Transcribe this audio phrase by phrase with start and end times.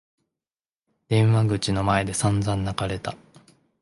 [1.09, 3.15] 電話口の前で散々泣かれた。